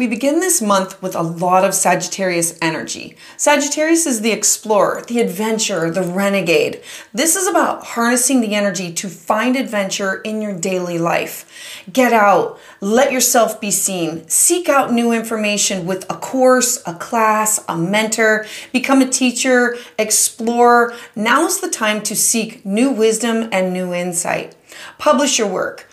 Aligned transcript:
We 0.00 0.06
begin 0.06 0.40
this 0.40 0.62
month 0.62 1.02
with 1.02 1.14
a 1.14 1.20
lot 1.20 1.62
of 1.62 1.74
Sagittarius 1.74 2.56
energy. 2.62 3.18
Sagittarius 3.36 4.06
is 4.06 4.22
the 4.22 4.32
explorer, 4.32 5.02
the 5.06 5.20
adventurer, 5.20 5.90
the 5.90 6.00
renegade. 6.00 6.80
This 7.12 7.36
is 7.36 7.46
about 7.46 7.84
harnessing 7.84 8.40
the 8.40 8.54
energy 8.54 8.94
to 8.94 9.10
find 9.10 9.56
adventure 9.56 10.22
in 10.22 10.40
your 10.40 10.58
daily 10.58 10.96
life. 10.96 11.84
Get 11.92 12.14
out, 12.14 12.58
let 12.80 13.12
yourself 13.12 13.60
be 13.60 13.70
seen, 13.70 14.26
seek 14.26 14.70
out 14.70 14.90
new 14.90 15.12
information 15.12 15.84
with 15.84 16.10
a 16.10 16.16
course, 16.16 16.82
a 16.86 16.94
class, 16.94 17.62
a 17.68 17.76
mentor, 17.76 18.46
become 18.72 19.02
a 19.02 19.06
teacher, 19.06 19.76
explore. 19.98 20.94
Now 21.14 21.44
is 21.44 21.60
the 21.60 21.68
time 21.68 22.00
to 22.04 22.16
seek 22.16 22.64
new 22.64 22.90
wisdom 22.90 23.50
and 23.52 23.74
new 23.74 23.92
insight. 23.92 24.56
Publish 24.96 25.38
your 25.38 25.48
work 25.48 25.89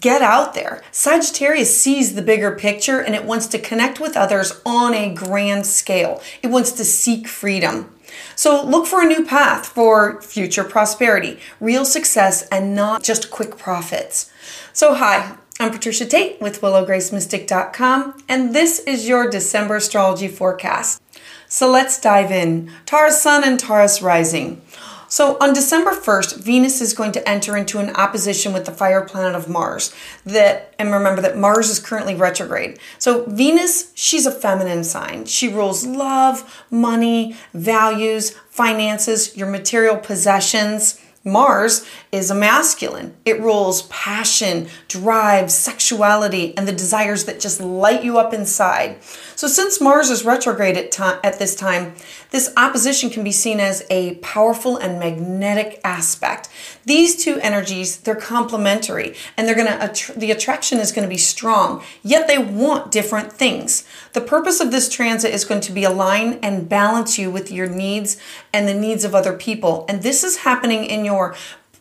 get 0.00 0.22
out 0.22 0.54
there. 0.54 0.82
Sagittarius 0.90 1.76
sees 1.76 2.14
the 2.14 2.22
bigger 2.22 2.52
picture 2.52 3.00
and 3.00 3.14
it 3.14 3.24
wants 3.24 3.46
to 3.48 3.58
connect 3.58 4.00
with 4.00 4.16
others 4.16 4.60
on 4.64 4.94
a 4.94 5.14
grand 5.14 5.66
scale. 5.66 6.22
It 6.42 6.48
wants 6.48 6.72
to 6.72 6.84
seek 6.84 7.28
freedom. 7.28 7.92
So 8.34 8.64
look 8.64 8.86
for 8.86 9.02
a 9.02 9.06
new 9.06 9.24
path 9.24 9.66
for 9.66 10.20
future 10.22 10.64
prosperity, 10.64 11.38
real 11.60 11.84
success, 11.84 12.46
and 12.48 12.74
not 12.74 13.02
just 13.02 13.30
quick 13.30 13.58
profits. 13.58 14.30
So, 14.72 14.94
hi, 14.94 15.36
I'm 15.58 15.72
Patricia 15.72 16.04
Tate 16.04 16.40
with 16.40 16.60
WillowGraceMystic.com, 16.60 18.22
and 18.28 18.54
this 18.54 18.78
is 18.80 19.08
your 19.08 19.30
December 19.30 19.76
astrology 19.76 20.28
forecast. 20.28 21.02
So 21.48 21.70
let's 21.70 22.00
dive 22.00 22.30
in. 22.30 22.70
Taurus 22.84 23.22
Sun 23.22 23.42
and 23.44 23.58
Taurus 23.58 24.02
Rising. 24.02 24.60
So 25.08 25.36
on 25.40 25.54
December 25.54 25.92
1st, 25.92 26.38
Venus 26.38 26.80
is 26.80 26.92
going 26.92 27.12
to 27.12 27.28
enter 27.28 27.56
into 27.56 27.78
an 27.78 27.94
opposition 27.96 28.52
with 28.52 28.64
the 28.66 28.72
fire 28.72 29.02
planet 29.02 29.34
of 29.34 29.48
Mars. 29.48 29.94
That 30.24 30.74
and 30.78 30.92
remember 30.92 31.22
that 31.22 31.36
Mars 31.36 31.70
is 31.70 31.78
currently 31.78 32.14
retrograde. 32.14 32.78
So 32.98 33.24
Venus, 33.26 33.92
she's 33.94 34.26
a 34.26 34.32
feminine 34.32 34.84
sign. 34.84 35.26
She 35.26 35.48
rules 35.48 35.86
love, 35.86 36.64
money, 36.70 37.36
values, 37.54 38.30
finances, 38.50 39.36
your 39.36 39.48
material 39.48 39.96
possessions. 39.96 41.00
Mars 41.26 41.84
is 42.12 42.30
a 42.30 42.34
masculine. 42.36 43.16
It 43.24 43.40
rules 43.40 43.82
passion, 43.82 44.68
drive, 44.86 45.50
sexuality, 45.50 46.56
and 46.56 46.68
the 46.68 46.72
desires 46.72 47.24
that 47.24 47.40
just 47.40 47.60
light 47.60 48.04
you 48.04 48.16
up 48.16 48.32
inside. 48.32 49.02
So, 49.34 49.48
since 49.48 49.80
Mars 49.80 50.08
is 50.08 50.24
retrograde 50.24 50.76
at, 50.76 50.92
time, 50.92 51.18
at 51.24 51.40
this 51.40 51.56
time, 51.56 51.94
this 52.30 52.52
opposition 52.56 53.10
can 53.10 53.24
be 53.24 53.32
seen 53.32 53.58
as 53.58 53.84
a 53.90 54.14
powerful 54.16 54.76
and 54.76 55.00
magnetic 55.00 55.80
aspect. 55.82 56.48
These 56.84 57.22
two 57.22 57.40
energies, 57.40 57.98
they're 57.98 58.14
complementary, 58.14 59.16
and 59.36 59.48
they're 59.48 59.56
going 59.56 59.66
to 59.66 60.12
the 60.16 60.30
attraction 60.30 60.78
is 60.78 60.92
going 60.92 61.02
to 61.02 61.12
be 61.12 61.18
strong. 61.18 61.82
Yet 62.02 62.28
they 62.28 62.38
want 62.38 62.92
different 62.92 63.32
things. 63.32 63.84
The 64.12 64.20
purpose 64.20 64.60
of 64.60 64.70
this 64.70 64.88
transit 64.88 65.34
is 65.34 65.44
going 65.44 65.60
to 65.62 65.72
be 65.72 65.82
align 65.82 66.34
and 66.42 66.68
balance 66.68 67.18
you 67.18 67.30
with 67.30 67.50
your 67.50 67.68
needs 67.68 68.16
and 68.56 68.66
the 68.66 68.72
needs 68.72 69.04
of 69.04 69.14
other 69.14 69.34
people, 69.34 69.84
and 69.86 70.02
this 70.02 70.24
is 70.24 70.38
happening 70.38 70.86
in 70.86 71.04
your 71.04 71.36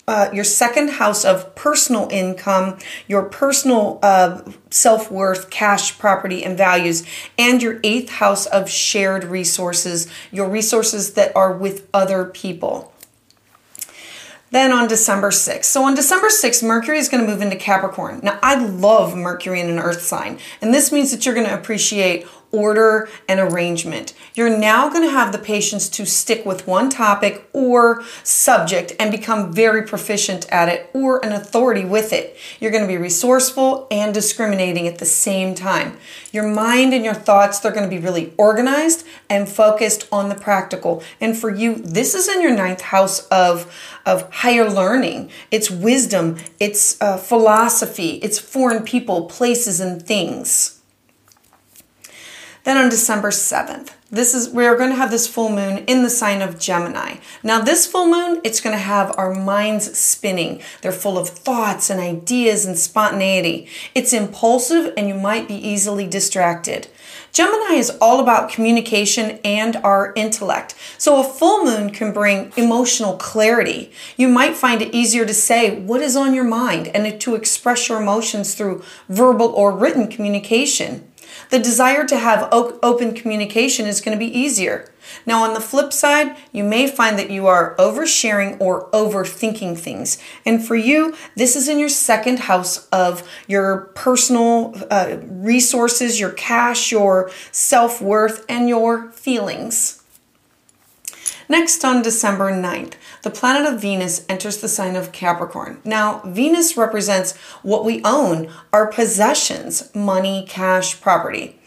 uh, 0.08 0.30
your 0.32 0.44
second 0.44 0.90
house 0.90 1.26
of 1.26 1.56
personal 1.56 2.08
income, 2.12 2.78
your 3.08 3.24
personal 3.24 3.98
uh, 4.04 4.42
self 4.70 5.10
worth, 5.10 5.50
cash, 5.50 5.98
property, 5.98 6.44
and 6.44 6.58
values, 6.58 7.04
and 7.40 7.64
your 7.64 7.80
eighth 7.84 8.10
house 8.10 8.46
of 8.46 8.70
shared 8.70 9.24
resources, 9.24 10.08
your 10.32 10.50
resources 10.50 11.14
that 11.14 11.34
are 11.36 11.54
with 11.54 11.88
other 11.94 12.26
people. 12.26 12.94
Then 14.52 14.72
on 14.72 14.88
December 14.88 15.32
6th. 15.32 15.64
So 15.64 15.84
on 15.84 15.96
December 15.96 16.28
6th, 16.28 16.62
Mercury 16.62 17.00
is 17.00 17.10
going 17.10 17.26
to 17.26 17.30
move 17.30 17.42
into 17.42 17.56
Capricorn. 17.56 18.20
Now, 18.22 18.38
I 18.44 18.56
love 18.64 19.16
Mercury 19.16 19.60
in 19.60 19.70
an 19.70 19.80
earth 19.80 20.02
sign, 20.02 20.40
and 20.62 20.74
this 20.74 20.92
means 20.92 21.12
that 21.12 21.26
you're 21.26 21.36
going 21.36 21.48
to 21.48 21.58
appreciate 21.58 22.28
order 22.56 23.10
and 23.28 23.40
arrangement. 23.40 24.14
You're 24.34 24.58
now 24.58 24.90
going 24.90 25.04
to 25.04 25.12
have 25.12 25.32
the 25.32 25.38
patience 25.38 25.90
to 25.90 26.06
stick 26.06 26.46
with 26.46 26.66
one 26.66 26.90
topic 26.90 27.50
or 27.52 28.04
subject 28.24 28.94
and 28.98 29.12
become 29.12 29.52
very 29.52 29.84
proficient 29.84 30.48
at 30.50 30.70
it 30.70 30.90
or 30.94 31.24
an 31.26 31.34
authority 31.34 31.84
with 31.84 32.14
it. 32.14 32.38
You're 32.60 32.72
going 32.72 32.84
to 32.84 32.88
be 32.88 32.98
resourceful 32.98 33.88
and 33.92 34.14
discriminating 34.14 34.88
at 34.88 35.00
the 35.00 35.06
same 35.06 35.54
time. 35.54 35.98
Your 36.32 36.48
mind 36.48 36.94
and 36.94 37.04
your 37.04 37.14
thoughts, 37.14 37.60
they're 37.60 37.72
going 37.72 37.90
to 37.90 37.96
be 37.96 38.02
really 38.02 38.34
organized 38.38 39.06
and 39.30 39.50
focused 39.50 40.08
on 40.12 40.30
the 40.30 40.36
practical. 40.36 41.04
And 41.20 41.38
for 41.38 41.54
you, 41.54 41.76
this 41.76 42.16
is 42.16 42.30
in 42.30 42.42
your 42.42 42.56
ninth 42.56 42.82
house 42.82 43.28
of, 43.28 43.74
of 44.06 44.32
higher 44.32 44.70
learning. 44.70 45.30
It's 45.52 45.70
wisdom, 45.70 46.38
it's 46.60 47.02
uh, 47.02 47.18
philosophy, 47.18 48.16
it's 48.24 48.40
foreign 48.40 48.84
people, 48.84 49.26
places, 49.26 49.80
and 49.82 50.02
things. 50.02 50.75
Then 52.66 52.78
on 52.78 52.90
December 52.90 53.30
7th, 53.30 53.92
this 54.10 54.34
is 54.34 54.50
we're 54.50 54.76
going 54.76 54.90
to 54.90 54.96
have 54.96 55.12
this 55.12 55.28
full 55.28 55.50
moon 55.50 55.80
in 55.86 56.02
the 56.02 56.10
sign 56.10 56.42
of 56.42 56.58
Gemini. 56.58 57.18
Now 57.44 57.62
this 57.62 57.86
full 57.86 58.08
moon, 58.08 58.42
it's 58.44 58.60
going 58.60 58.76
to 58.76 58.82
have 58.82 59.14
our 59.20 59.36
minds 59.36 59.96
spinning. 59.96 60.64
They're 60.82 60.92
full 60.92 61.20
of 61.20 61.30
thoughts 61.30 61.92
and 61.92 62.00
ideas 62.00 62.66
and 62.66 62.76
spontaneity. 62.76 63.68
It's 63.94 64.14
impulsive 64.14 64.94
and 64.98 65.08
you 65.08 65.14
might 65.14 65.48
be 65.48 65.56
easily 65.56 66.08
distracted. 66.08 66.88
Gemini 67.32 67.74
is 67.74 67.96
all 68.02 68.20
about 68.20 68.50
communication 68.50 69.40
and 69.44 69.76
our 69.78 70.12
intellect. 70.16 70.74
So 70.98 71.20
a 71.20 71.24
full 71.24 71.66
moon 71.66 71.92
can 71.92 72.14
bring 72.14 72.52
emotional 72.58 73.18
clarity. 73.18 73.92
You 74.18 74.28
might 74.28 74.56
find 74.56 74.82
it 74.82 74.96
easier 74.96 75.26
to 75.26 75.34
say 75.36 75.80
what 75.82 76.02
is 76.02 76.16
on 76.16 76.34
your 76.34 76.46
mind 76.46 76.88
and 76.88 77.22
to 77.22 77.36
express 77.36 77.90
your 77.90 78.02
emotions 78.02 78.56
through 78.56 78.84
verbal 79.08 79.50
or 79.50 79.72
written 79.72 80.08
communication. 80.08 81.12
The 81.50 81.60
desire 81.60 82.06
to 82.06 82.18
have 82.18 82.50
open 82.52 83.14
communication 83.14 83.86
is 83.86 84.02
going 84.02 84.18
to 84.18 84.26
be 84.26 84.38
easier. 84.38 84.92
Now, 85.26 85.44
on 85.44 85.54
the 85.54 85.62
flip 85.62 85.94
side, 85.94 86.36
you 86.52 86.64
may 86.64 86.88
find 86.88 87.18
that 87.20 87.30
you 87.30 87.48
are 87.48 87.76
oversharing 87.78 88.60
or 88.60 88.90
overthinking 88.92 89.78
things. 89.78 90.18
And 90.46 90.66
for 90.66 90.76
you, 90.76 91.16
this 91.36 91.56
is 91.56 91.68
in 91.68 91.80
your 91.80 91.90
second 91.90 92.40
house 92.40 92.88
of 92.90 93.28
your 93.48 93.92
personal 93.96 94.76
uh, 94.90 95.18
resources, 95.22 96.20
your 96.20 96.32
cash, 96.32 96.92
your 96.92 97.30
self 97.52 98.02
worth, 98.02 98.46
and 98.50 98.68
your 98.68 99.12
feelings. 99.12 100.02
Next, 101.48 101.84
on 101.86 102.02
December 102.02 102.52
9th, 102.52 102.94
the 103.22 103.30
planet 103.30 103.72
of 103.72 103.82
Venus 103.82 104.26
enters 104.28 104.58
the 104.58 104.68
sign 104.68 104.96
of 104.96 105.12
Capricorn. 105.12 105.80
Now, 105.84 106.22
Venus 106.26 106.76
represents 106.76 107.36
what 107.62 107.86
we 107.86 108.02
own, 108.04 108.50
our 108.74 108.88
possessions, 108.88 109.94
money, 109.94 110.46
cash, 110.48 111.00
property. 111.02 111.60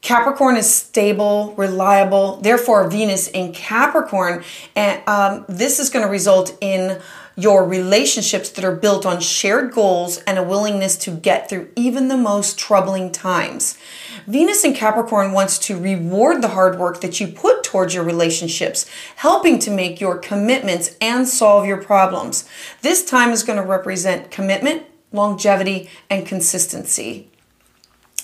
Capricorn 0.00 0.56
is 0.56 0.72
stable, 0.72 1.54
reliable. 1.56 2.36
Therefore, 2.38 2.90
Venus 2.90 3.28
in 3.28 3.52
Capricorn, 3.52 4.42
and 4.74 5.00
um, 5.08 5.44
this 5.48 5.78
is 5.78 5.90
going 5.90 6.04
to 6.04 6.10
result 6.10 6.58
in 6.60 7.00
your 7.36 7.64
relationships 7.64 8.50
that 8.50 8.64
are 8.64 8.74
built 8.74 9.06
on 9.06 9.20
shared 9.20 9.72
goals 9.72 10.18
and 10.18 10.38
a 10.38 10.42
willingness 10.42 10.96
to 10.96 11.10
get 11.12 11.48
through 11.48 11.70
even 11.76 12.08
the 12.08 12.16
most 12.16 12.58
troubling 12.58 13.10
times. 13.10 13.78
Venus 14.26 14.64
in 14.64 14.74
Capricorn 14.74 15.32
wants 15.32 15.58
to 15.58 15.78
reward 15.78 16.42
the 16.42 16.48
hard 16.48 16.78
work 16.78 17.00
that 17.00 17.20
you 17.20 17.28
put 17.28 17.61
towards 17.72 17.94
your 17.94 18.04
relationships, 18.04 18.84
helping 19.16 19.58
to 19.58 19.70
make 19.70 19.98
your 19.98 20.18
commitments 20.18 20.94
and 21.00 21.26
solve 21.26 21.64
your 21.64 21.82
problems. 21.82 22.46
This 22.82 23.02
time 23.02 23.30
is 23.30 23.42
going 23.42 23.58
to 23.58 23.66
represent 23.66 24.30
commitment, 24.30 24.82
longevity, 25.10 25.88
and 26.10 26.26
consistency. 26.26 27.30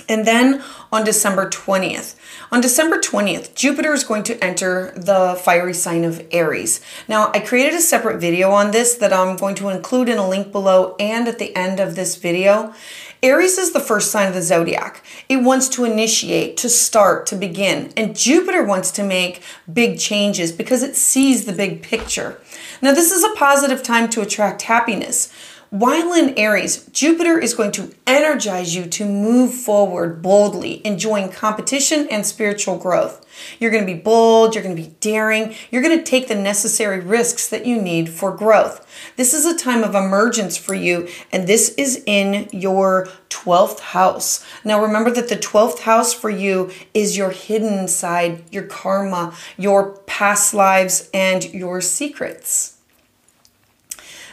And 0.06 0.26
then 0.26 0.62
on 0.92 1.04
December 1.04 1.48
20th, 1.48 2.14
on 2.52 2.60
December 2.60 2.98
20th, 2.98 3.54
Jupiter 3.54 3.94
is 3.94 4.04
going 4.04 4.22
to 4.24 4.42
enter 4.44 4.92
the 4.94 5.38
fiery 5.42 5.74
sign 5.74 6.04
of 6.04 6.26
Aries. 6.30 6.80
Now, 7.08 7.30
I 7.34 7.40
created 7.40 7.74
a 7.74 7.80
separate 7.80 8.20
video 8.20 8.50
on 8.50 8.70
this 8.70 8.94
that 8.96 9.12
I'm 9.12 9.36
going 9.36 9.54
to 9.56 9.70
include 9.70 10.08
in 10.08 10.18
a 10.18 10.28
link 10.28 10.52
below 10.52 10.94
and 11.00 11.26
at 11.26 11.38
the 11.38 11.56
end 11.56 11.80
of 11.80 11.96
this 11.96 12.16
video. 12.16 12.74
Aries 13.22 13.58
is 13.58 13.72
the 13.72 13.80
first 13.80 14.12
sign 14.12 14.28
of 14.28 14.34
the 14.34 14.42
zodiac. 14.42 15.02
It 15.28 15.38
wants 15.38 15.68
to 15.70 15.84
initiate, 15.84 16.56
to 16.58 16.68
start, 16.68 17.26
to 17.26 17.36
begin. 17.36 17.92
And 17.96 18.16
Jupiter 18.16 18.62
wants 18.62 18.92
to 18.92 19.02
make 19.02 19.42
big 19.72 19.98
changes 19.98 20.52
because 20.52 20.84
it 20.84 20.94
sees 20.94 21.44
the 21.44 21.52
big 21.52 21.82
picture. 21.82 22.40
Now, 22.80 22.94
this 22.94 23.10
is 23.10 23.24
a 23.24 23.34
positive 23.34 23.82
time 23.82 24.08
to 24.10 24.22
attract 24.22 24.62
happiness. 24.62 25.32
While 25.70 26.14
in 26.14 26.38
Aries, 26.38 26.86
Jupiter 26.92 27.38
is 27.38 27.52
going 27.52 27.72
to 27.72 27.92
energize 28.06 28.74
you 28.74 28.86
to 28.86 29.04
move 29.04 29.52
forward 29.52 30.22
boldly, 30.22 30.80
enjoying 30.86 31.30
competition 31.30 32.08
and 32.10 32.24
spiritual 32.24 32.78
growth. 32.78 33.26
You're 33.60 33.70
going 33.70 33.86
to 33.86 33.94
be 33.94 34.00
bold, 34.00 34.54
you're 34.54 34.64
going 34.64 34.74
to 34.74 34.82
be 34.82 34.94
daring, 35.00 35.54
you're 35.70 35.82
going 35.82 35.98
to 35.98 36.04
take 36.04 36.26
the 36.26 36.34
necessary 36.34 37.00
risks 37.00 37.48
that 37.48 37.66
you 37.66 37.82
need 37.82 38.08
for 38.08 38.34
growth. 38.34 38.86
This 39.16 39.34
is 39.34 39.44
a 39.44 39.58
time 39.58 39.84
of 39.84 39.94
emergence 39.94 40.56
for 40.56 40.74
you, 40.74 41.06
and 41.30 41.46
this 41.46 41.74
is 41.76 42.02
in 42.06 42.48
your 42.50 43.06
12th 43.28 43.80
house. 43.80 44.42
Now, 44.64 44.80
remember 44.80 45.10
that 45.10 45.28
the 45.28 45.36
12th 45.36 45.80
house 45.80 46.14
for 46.14 46.30
you 46.30 46.70
is 46.94 47.18
your 47.18 47.30
hidden 47.30 47.88
side, 47.88 48.42
your 48.50 48.64
karma, 48.64 49.34
your 49.58 49.98
past 50.06 50.54
lives, 50.54 51.10
and 51.12 51.44
your 51.52 51.82
secrets. 51.82 52.77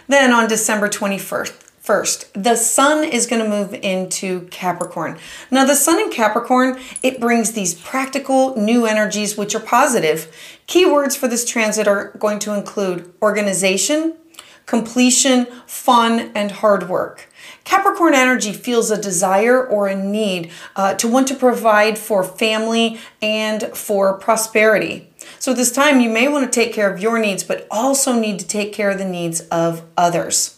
Then 0.08 0.32
on 0.32 0.48
December 0.48 0.90
21st, 0.90 1.66
First, 1.86 2.34
the 2.34 2.56
sun 2.56 3.04
is 3.04 3.28
going 3.28 3.44
to 3.44 3.48
move 3.48 3.72
into 3.76 4.48
Capricorn. 4.48 5.20
Now, 5.52 5.66
the 5.66 5.76
sun 5.76 6.00
in 6.00 6.10
Capricorn, 6.10 6.80
it 7.04 7.20
brings 7.20 7.52
these 7.52 7.76
practical 7.76 8.60
new 8.60 8.88
energies 8.88 9.38
which 9.38 9.54
are 9.54 9.60
positive. 9.60 10.36
Keywords 10.68 11.16
for 11.16 11.28
this 11.28 11.46
transit 11.46 11.88
are 11.88 12.06
going 12.18 12.40
to 12.40 12.56
include 12.56 13.14
organization, 13.22 14.16
completion, 14.66 15.46
fun, 15.68 16.32
and 16.34 16.54
hard 16.54 16.90
work. 16.90 17.32
Capricorn 17.64 18.14
energy 18.14 18.54
feels 18.54 18.92
a 18.92 19.02
desire 19.02 19.66
or 19.66 19.88
a 19.88 19.96
need 19.96 20.52
uh, 20.76 20.94
to 20.96 21.08
want 21.08 21.28
to 21.28 21.36
provide 21.36 21.98
for 21.98 22.24
family 22.24 23.00
and 23.22 23.64
for 23.76 24.18
prosperity. 24.18 25.10
So, 25.40 25.54
this 25.54 25.72
time 25.72 26.00
you 26.00 26.10
may 26.10 26.28
want 26.28 26.52
to 26.52 26.60
take 26.60 26.74
care 26.74 26.92
of 26.92 27.02
your 27.02 27.20
needs, 27.20 27.44
but 27.44 27.68
also 27.72 28.14
need 28.14 28.40
to 28.40 28.48
take 28.48 28.74
care 28.74 28.92
of 28.92 28.98
the 28.98 29.06
needs 29.06 29.42
of 29.50 29.84
others. 29.98 30.55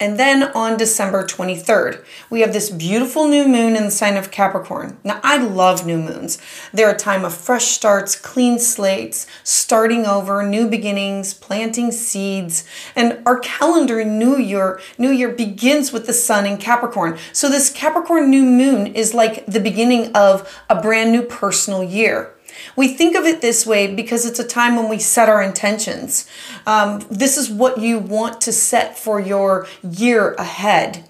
And 0.00 0.18
then 0.18 0.44
on 0.54 0.78
December 0.78 1.24
23rd, 1.26 2.02
we 2.30 2.40
have 2.40 2.54
this 2.54 2.70
beautiful 2.70 3.28
new 3.28 3.46
moon 3.46 3.76
in 3.76 3.84
the 3.84 3.90
sign 3.90 4.16
of 4.16 4.30
Capricorn. 4.30 4.98
Now, 5.04 5.20
I 5.22 5.36
love 5.36 5.84
new 5.84 5.98
moons. 5.98 6.38
They're 6.72 6.90
a 6.90 6.96
time 6.96 7.22
of 7.22 7.34
fresh 7.34 7.66
starts, 7.66 8.16
clean 8.16 8.58
slates, 8.58 9.26
starting 9.44 10.06
over, 10.06 10.42
new 10.42 10.68
beginnings, 10.68 11.34
planting 11.34 11.92
seeds. 11.92 12.66
And 12.96 13.22
our 13.26 13.40
calendar 13.40 14.02
new 14.02 14.38
year, 14.38 14.80
new 14.96 15.10
year 15.10 15.28
begins 15.28 15.92
with 15.92 16.06
the 16.06 16.14
sun 16.14 16.46
in 16.46 16.56
Capricorn. 16.56 17.18
So 17.34 17.50
this 17.50 17.68
Capricorn 17.68 18.30
new 18.30 18.44
moon 18.44 18.86
is 18.86 19.12
like 19.12 19.44
the 19.44 19.60
beginning 19.60 20.12
of 20.16 20.50
a 20.70 20.80
brand 20.80 21.12
new 21.12 21.22
personal 21.22 21.84
year. 21.84 22.34
We 22.76 22.88
think 22.88 23.16
of 23.16 23.24
it 23.24 23.40
this 23.40 23.66
way 23.66 23.92
because 23.94 24.26
it's 24.26 24.38
a 24.38 24.46
time 24.46 24.76
when 24.76 24.88
we 24.88 24.98
set 24.98 25.28
our 25.28 25.42
intentions. 25.42 26.28
Um, 26.66 27.06
this 27.10 27.36
is 27.36 27.50
what 27.50 27.78
you 27.78 27.98
want 27.98 28.40
to 28.42 28.52
set 28.52 28.98
for 28.98 29.20
your 29.20 29.66
year 29.82 30.34
ahead. 30.34 31.04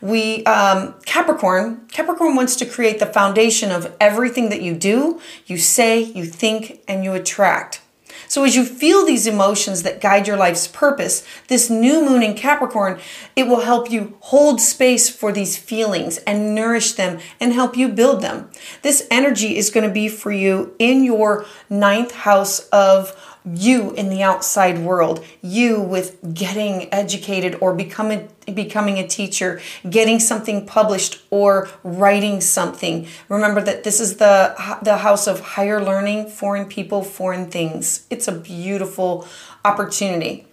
We 0.00 0.44
um, 0.44 0.94
Capricorn 1.06 1.86
Capricorn 1.90 2.36
wants 2.36 2.56
to 2.56 2.66
create 2.66 2.98
the 2.98 3.06
foundation 3.06 3.70
of 3.70 3.94
everything 4.00 4.50
that 4.50 4.60
you 4.60 4.74
do, 4.74 5.20
you 5.46 5.56
say, 5.56 6.00
you 6.02 6.26
think, 6.26 6.82
and 6.86 7.04
you 7.04 7.14
attract. 7.14 7.80
So 8.28 8.44
as 8.44 8.56
you 8.56 8.64
feel 8.64 9.04
these 9.04 9.26
emotions 9.26 9.82
that 9.82 10.00
guide 10.00 10.26
your 10.26 10.36
life's 10.36 10.66
purpose, 10.66 11.26
this 11.48 11.70
new 11.70 12.04
moon 12.04 12.22
in 12.22 12.34
Capricorn, 12.34 12.98
it 13.36 13.46
will 13.46 13.60
help 13.60 13.90
you 13.90 14.16
hold 14.20 14.60
space 14.60 15.08
for 15.08 15.32
these 15.32 15.56
feelings 15.56 16.18
and 16.18 16.54
nourish 16.54 16.92
them 16.92 17.18
and 17.40 17.52
help 17.52 17.76
you 17.76 17.88
build 17.88 18.22
them. 18.22 18.50
This 18.82 19.06
energy 19.10 19.56
is 19.56 19.70
going 19.70 19.86
to 19.86 19.92
be 19.92 20.08
for 20.08 20.32
you 20.32 20.74
in 20.78 21.04
your 21.04 21.44
ninth 21.68 22.12
house 22.12 22.60
of 22.68 23.14
you 23.44 23.92
in 23.92 24.08
the 24.08 24.22
outside 24.22 24.78
world, 24.78 25.24
you 25.42 25.80
with 25.80 26.34
getting 26.34 26.92
educated 26.92 27.56
or 27.60 27.74
becoming 27.74 28.28
becoming 28.52 28.98
a 28.98 29.06
teacher, 29.06 29.60
getting 29.88 30.18
something 30.18 30.66
published 30.66 31.22
or 31.30 31.68
writing 31.82 32.40
something. 32.40 33.06
Remember 33.28 33.60
that 33.60 33.84
this 33.84 34.00
is 34.00 34.16
the 34.16 34.54
the 34.82 34.98
house 34.98 35.26
of 35.26 35.40
higher 35.40 35.82
learning, 35.82 36.28
foreign 36.28 36.66
people, 36.66 37.02
foreign 37.02 37.50
things. 37.50 38.06
It's 38.10 38.28
a 38.28 38.32
beautiful 38.32 39.26
opportunity. 39.64 40.46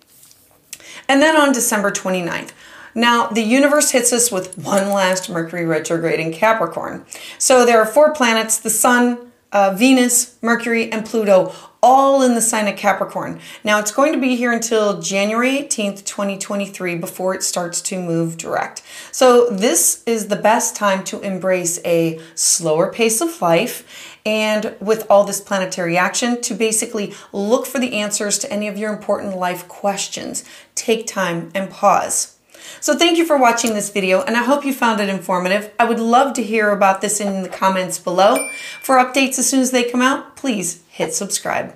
And 1.07 1.21
then 1.21 1.35
on 1.35 1.53
December 1.53 1.91
29th, 1.91 2.51
now, 2.93 3.27
the 3.27 3.41
universe 3.41 3.91
hits 3.91 4.11
us 4.11 4.31
with 4.31 4.57
one 4.57 4.89
last 4.89 5.29
Mercury 5.29 5.65
retrograde 5.65 6.19
in 6.19 6.33
Capricorn. 6.33 7.05
So 7.38 7.65
there 7.65 7.79
are 7.79 7.85
four 7.85 8.13
planets 8.13 8.59
the 8.59 8.69
Sun, 8.69 9.31
uh, 9.53 9.73
Venus, 9.77 10.38
Mercury, 10.41 10.91
and 10.91 11.05
Pluto 11.05 11.53
all 11.83 12.22
in 12.22 12.36
the 12.36 12.42
sign 12.42 12.68
of 12.68 12.78
Capricorn. 12.78 13.39
Now 13.63 13.80
it's 13.80 13.92
going 13.92 14.13
to 14.13 14.19
be 14.19 14.36
here 14.36 14.51
until 14.51 15.01
January 15.01 15.50
18th, 15.50 16.06
2023 16.06 16.95
before 16.95 17.33
it 17.33 17.42
starts 17.42 17.81
to 17.83 18.00
move 18.00 18.38
direct. 18.38 18.83
So 19.12 19.50
this 19.50 20.04
is 20.06 20.28
the 20.28 20.36
best 20.36 20.75
time 20.75 21.04
to 21.06 21.19
embrace 21.22 21.80
a 21.83 22.19
slower 22.36 22.92
pace 22.92 23.19
of 23.19 23.42
life 23.42 24.18
and 24.25 24.75
with 24.80 25.07
all 25.10 25.24
this 25.24 25.42
planetary 25.42 25.98
action 25.98 26.39
to 26.42 26.54
basically 26.54 27.13
look 27.33 27.66
for 27.66 27.80
the 27.80 27.94
answers 27.94 28.38
to 28.39 28.54
any 28.54 28.68
of 28.68 28.77
your 28.77 28.94
important 28.94 29.36
life 29.36 29.68
questions. 29.68 30.45
Take 30.75 31.07
time 31.07 31.50
and 31.56 31.69
pause. 31.69 32.38
So 32.80 32.98
thank 32.98 33.18
you 33.18 33.25
for 33.25 33.38
watching 33.38 33.74
this 33.74 33.90
video 33.90 34.22
and 34.22 34.36
I 34.36 34.44
hope 34.44 34.66
you 34.66 34.74
found 34.74 35.00
it 35.00 35.10
informative. 35.10 35.72
I 35.80 35.86
would 35.86 36.00
love 36.00 36.34
to 36.36 36.44
hear 36.44 36.72
about 36.72 37.02
this 37.02 37.19
in 37.19 37.44
the 37.44 37.50
comments 37.50 38.00
below. 38.00 38.50
For 38.81 38.96
updates 38.96 39.40
as 39.40 39.50
soon 39.50 39.62
as 39.62 39.72
they 39.72 39.90
come 39.90 40.02
out, 40.02 40.36
please 40.36 40.84
hit 40.90 41.13
subscribe. 41.13 41.75